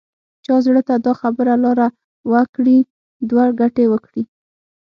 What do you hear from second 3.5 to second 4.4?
ګټې وکړي.